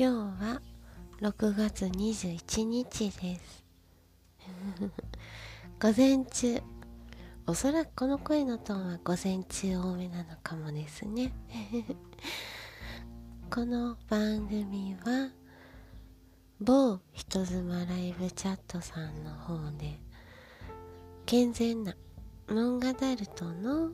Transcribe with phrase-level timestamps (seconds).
[0.00, 0.62] 今日は
[1.20, 3.64] 6月21日です。
[5.82, 6.62] 午前中。
[7.48, 11.32] おそらくこの声のトーンは午前中多めなのかもですね。
[13.50, 15.32] この番組は
[16.60, 19.98] 某人妻ライブチャットさんの方で
[21.26, 21.96] 健全な
[22.46, 23.90] ノンガダルトの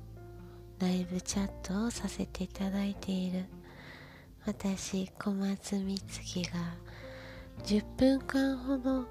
[0.78, 3.46] ライブチャットをさせていただいている
[4.46, 6.50] 私小松美月が
[7.64, 9.06] 10分間ほど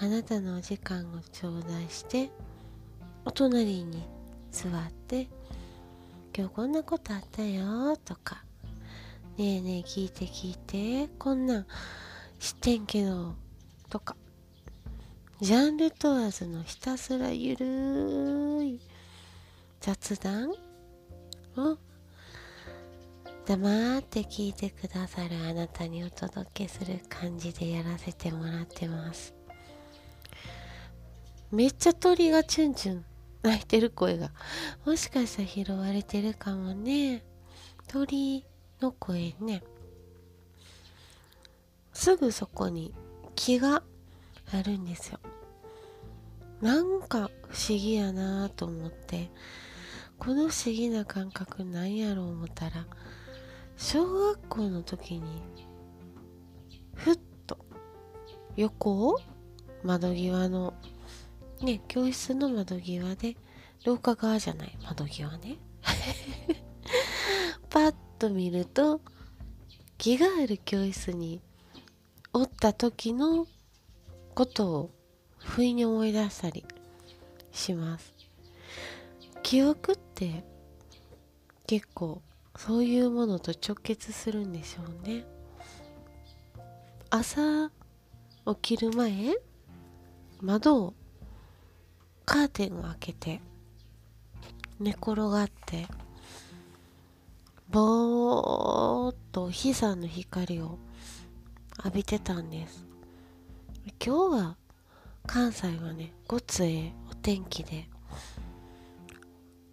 [0.00, 2.30] あなたのお時間を頂戴して
[3.24, 4.04] お隣に
[4.50, 5.28] 座って
[6.36, 8.42] 今日こんなことあったよとか
[9.36, 11.66] ねえねえ聞いて聞いてこんなん
[12.40, 13.34] 知ってんけど
[13.88, 14.16] とか
[15.40, 18.80] ジャンル問わずのひたすらゆるい
[19.80, 20.50] 雑談
[21.56, 21.78] を
[23.48, 29.34] 黙って聞いてくださるあなたにお届けする感じでやらせてもらってます。
[31.50, 33.04] めっちゃ鳥がチュンチュン
[33.42, 34.32] 鳴いてる声が。
[34.84, 37.24] もしかしたら拾われてるかもね。
[37.86, 38.44] 鳥
[38.82, 39.62] の声ね。
[41.94, 42.92] すぐそこに
[43.34, 43.82] 木が
[44.52, 45.20] あるんですよ。
[46.60, 49.30] なんか不思議やなと思って。
[50.18, 52.86] この不思議な感覚なんやろう思ったら
[53.80, 55.22] 小学校の時に
[56.94, 57.56] ふっと
[58.56, 59.20] 横を
[59.84, 60.74] 窓際の
[61.62, 63.36] ね教室の窓際で
[63.84, 65.58] 廊下側じゃない窓際ね。
[67.70, 69.00] パッと見ると
[69.96, 71.40] 木がある教室に
[72.32, 73.46] おった時の
[74.34, 74.90] ことを
[75.38, 76.64] 不意に思い出したり
[77.52, 78.12] します。
[79.44, 80.44] 記憶って
[81.68, 82.22] 結構
[82.58, 85.24] そういうものと直結するんでしょうね。
[87.08, 87.70] 朝
[88.46, 89.36] 起きる前
[90.40, 90.94] 窓を
[92.26, 93.40] カーテンを開けて
[94.80, 95.86] 寝転がって
[97.70, 100.78] ぼーっと日さの光を
[101.84, 102.84] 浴びてたんです。
[104.04, 104.56] 今日は
[105.26, 107.88] 関西はねごつええお天気で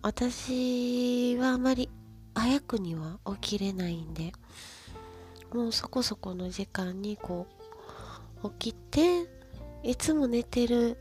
[0.04, 1.90] 私はあまり
[2.36, 4.34] 早くには起きれないんで
[5.52, 7.48] もうそこそこの時間にこ
[8.44, 9.28] う起きて
[9.82, 10.98] いつも寝てる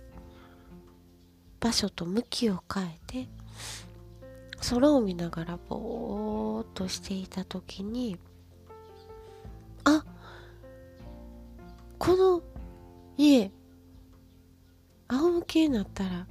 [1.60, 3.28] 場所と向きを変えて
[4.70, 8.16] 空を見ながらぼーっとしていた時に
[9.84, 10.02] あ
[11.98, 12.42] この
[13.18, 13.50] 家
[15.08, 16.26] 仰向けになったら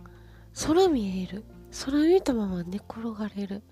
[0.67, 1.43] 空見える。
[1.85, 3.63] 空見たまま寝転がれる。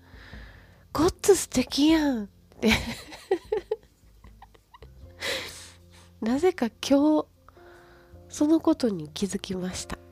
[0.92, 2.28] ごっつ素敵やんっ
[2.60, 2.70] て。
[6.20, 7.26] なぜか今日
[8.28, 9.98] そのことに気づきました。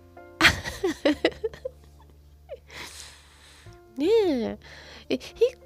[3.97, 4.59] ねえ。
[5.11, 5.21] え引っ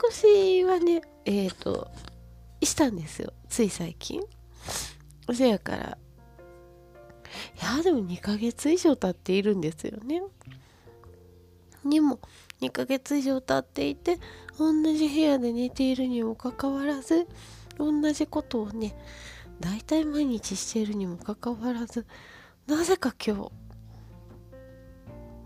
[0.09, 1.91] 越しはねえっ、ー、と
[2.63, 3.33] したんですよ。
[3.49, 4.21] つい最近。
[5.33, 5.99] せやから。
[7.61, 10.23] いやでも2ヶ月以上経っているんですよね。
[11.85, 12.19] にも
[12.61, 14.19] 2ヶ月以上経っていて
[14.59, 17.27] 同じ部屋で寝ているにもかかわらず
[17.79, 18.97] 同じことをね
[19.61, 22.07] 大体毎日しているにもかかわらず
[22.67, 23.53] なぜか今日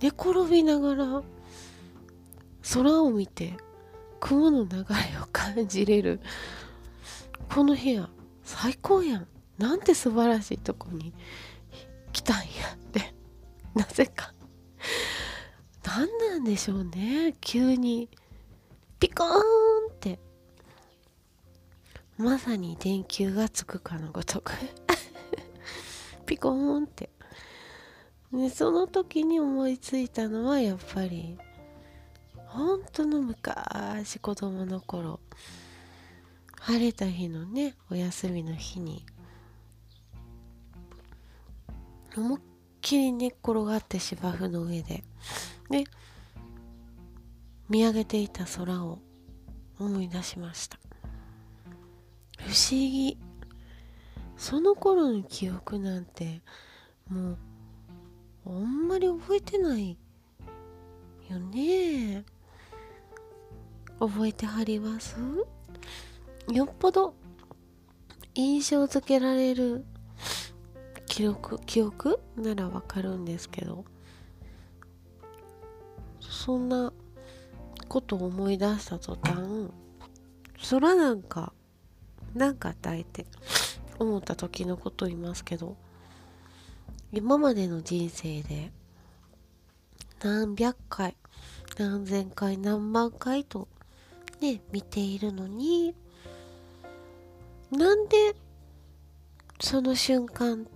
[0.01, 1.23] 寝転びながら
[2.75, 3.55] 空を見て
[4.21, 4.85] 雲の流れ
[5.23, 6.21] を感じれる
[7.53, 8.09] この部屋
[8.45, 9.27] 最高やん。
[9.59, 11.13] なんて素晴らしいとこに
[12.13, 12.43] 来たんや
[12.75, 13.13] って
[13.75, 14.33] なぜか。
[15.89, 17.35] 何なんでしょうね。
[17.41, 18.11] 急に。
[19.01, 19.31] ピコーン
[19.91, 20.19] って。
[22.19, 24.53] まさに電球がつくかのごとく。
[26.27, 27.09] ピコーンって。
[28.35, 31.39] でその時に思いついたのはやっぱり
[32.35, 35.21] 本当の昔子供の頃
[36.61, 39.07] 晴れた日のねお休みの日に
[42.15, 42.41] 思いっ
[42.83, 45.03] きり寝っ転がって芝生の上で
[45.71, 45.85] で
[47.69, 48.99] 見上げていた空を
[49.79, 50.79] 思い出しました。
[52.39, 53.19] 不思議。
[54.37, 56.41] その頃の記憶なんて
[57.11, 57.39] もう
[58.47, 59.99] あんまり覚えてない
[61.29, 62.25] よね。
[64.01, 65.17] 覚えてはります？
[66.53, 67.15] よっぽど
[68.35, 69.85] 印象付けられる
[71.07, 73.85] 記憶記憶ならわかるんですけど。
[76.39, 76.93] そんな
[77.89, 79.71] ことを思い出した途端
[80.71, 81.53] 空なんか
[82.33, 83.27] なんか与えて
[83.99, 85.77] 思った時のこと言いますけど
[87.11, 88.71] 今までの人生で
[90.23, 91.17] 何百回
[91.77, 93.67] 何千回何万回と
[94.41, 95.93] ね見ているのに
[97.73, 98.37] なんで
[99.59, 100.69] その瞬間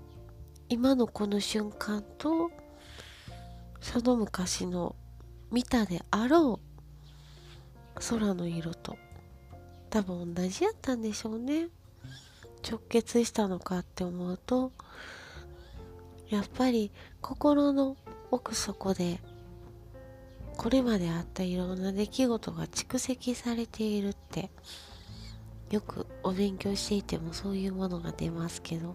[0.69, 2.51] 今のこの瞬間と
[3.81, 4.97] その昔の
[5.53, 6.59] 見たであろ
[7.95, 8.01] う。
[8.01, 8.97] 空の色と。
[9.91, 11.69] 多分同じやったんでしょうね。
[12.69, 14.73] 直結したのかって思うと。
[16.31, 16.91] やっぱり
[17.21, 17.99] 心の
[18.31, 19.21] 奥底で
[20.57, 24.51] これまであったいろんな出来事が蓄積されているって
[25.71, 28.95] よくお勉強していてもそういうものが出ますけど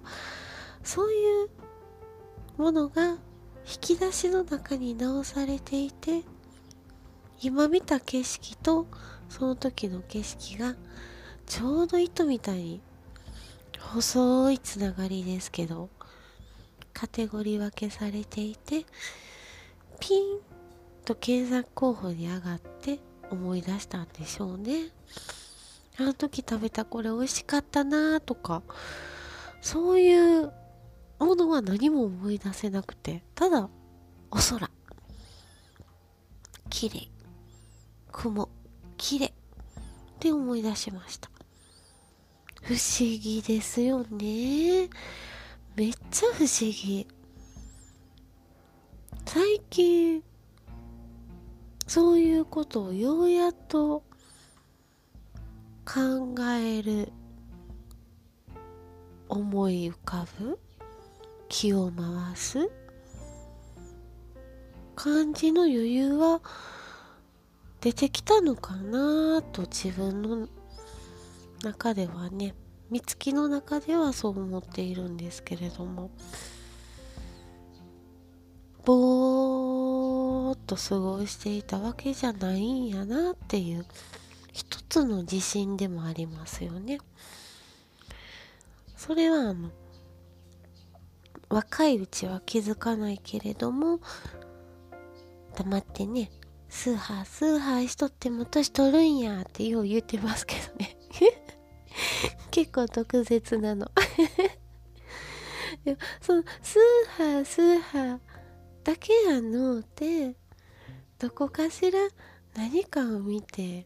[0.83, 1.49] そういう
[2.57, 3.17] ものが引
[3.81, 6.23] き出しの中に直されていて
[7.41, 8.87] 今見た景色と
[9.29, 10.75] その時の景色が
[11.45, 12.81] ちょうど糸みたいに
[13.79, 15.89] 細いつながりですけど
[16.93, 18.85] カテゴリー分けされていて
[19.99, 20.39] ピン
[21.05, 22.99] と検索候補に上がって
[23.29, 24.91] 思い出したんでしょうね。
[25.99, 28.61] あの時食べたこれ美味しかったなとか
[29.61, 30.51] そういう
[31.17, 33.69] ものは何も思い出せなくてただ
[34.29, 34.69] お空。
[36.69, 37.16] 綺麗。
[38.11, 38.49] 雲
[38.97, 39.31] 綺麗っ
[40.19, 41.29] て思い出しました。
[42.63, 44.89] 不思議ですよね。
[45.75, 47.07] めっちゃ不思議。
[49.25, 50.23] 最近
[51.85, 54.03] そういうことをようやっと
[55.85, 57.11] 考える
[59.29, 60.59] 思い浮かぶ
[61.49, 62.69] 気を回す
[64.95, 66.41] 感じの余裕は
[67.81, 70.47] 出てきたのかなと自分の
[71.63, 72.53] 中ではね
[72.91, 76.09] 美月の中ではそう思っているんですけれども
[78.85, 83.85] ぼーっと過ごしていたわけじゃないんやなっていう
[84.53, 86.99] 一つの自信でもありますよね。
[88.95, 89.69] それはあの
[91.49, 93.99] 若いうちは気づかないけれども
[95.55, 96.31] 黙ってね
[96.69, 100.97] スーハースーハーしとっても年取るんやってよう言ってますけどね。
[102.51, 103.91] 結構毒舌なの。
[106.21, 108.19] そのスーハースーハー
[108.83, 110.35] だけやのって
[111.19, 111.99] どこかしら
[112.55, 113.85] 何かを見て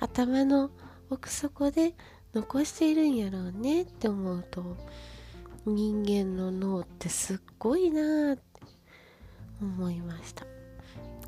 [0.00, 0.70] 頭の
[1.10, 1.94] 奥底で
[2.34, 4.76] 残しているんやろうねって思うと
[5.66, 8.42] 人間の脳ってすっごいなって
[9.60, 10.53] 思いました。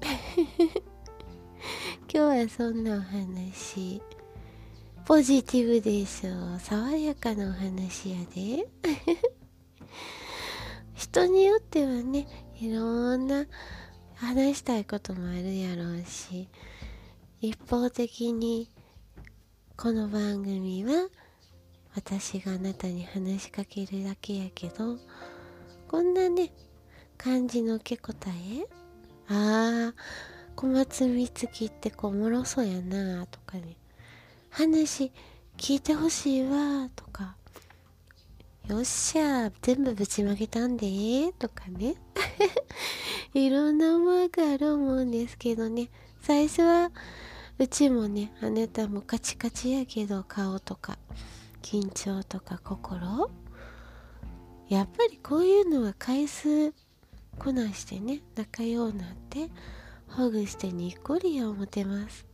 [2.09, 4.01] 今日はそんなお話。
[5.05, 6.61] ポジティブでしょう。
[6.61, 8.69] 爽やかなお話やで。
[10.95, 12.27] 人によってはね
[12.59, 13.47] いろんな
[14.15, 16.49] 話したいこともあるやろうし
[17.41, 18.71] 一方的に
[19.77, 21.09] この番組は
[21.95, 24.97] 私があなたに話しかけるだけやけど
[25.87, 26.51] こんなね
[27.19, 28.67] 感じの受け答え
[29.29, 29.95] ああ
[30.55, 33.77] 小松美月ってこうおもろそうやなとかね。
[34.51, 35.13] 話
[35.57, 37.37] 聞いてほしいわとか。
[38.69, 41.97] よっしゃ全部ぶちまけたんでとかね。
[43.35, 45.91] いろんな思いがある思うんですけどね。
[46.23, 46.91] 最初は
[47.59, 50.99] うちもねあなたもカチカチやけど顔とか
[51.63, 53.31] 緊張とか心。
[54.69, 56.73] やっぱりこういうのは回数
[57.39, 59.51] こなしてね仲良うなって
[60.09, 62.27] ほぐしてにっこりを持てます。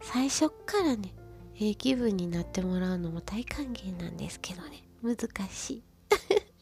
[0.00, 1.12] 最初っからね
[1.60, 4.82] ええ気分になってもらうのも大歓迎なんですけどね。
[5.02, 5.16] 難
[5.48, 5.82] しい。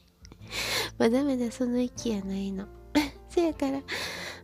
[0.99, 2.67] まだまだその域やないの。
[3.29, 3.83] せやから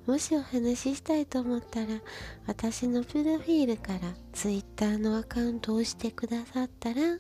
[0.07, 2.01] もしお話ししたいと思ったら
[2.47, 7.19] 私のプロフィールから Twitter のアカウントを押してくださったら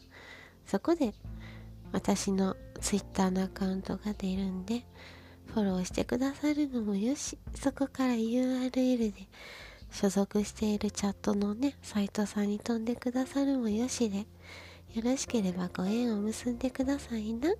[0.66, 1.14] そこで
[1.92, 4.84] 私の Twitter のアカウントが出るんで
[5.54, 7.38] フォローしてくださるのもよし。
[7.54, 9.28] そこから URL で。
[9.92, 14.20] 所属しているチャットのねサイトさんに飛んでくださるもよしで
[14.94, 17.52] よろしければご縁を結んでくださいな。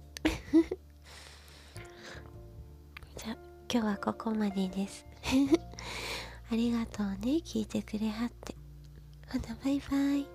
[3.17, 3.37] じゃあ
[3.71, 5.05] 今日はここまでです。
[6.51, 7.17] ありがとうね。
[7.45, 8.55] 聞いてくれはって。
[9.31, 10.27] ほなバイバイ。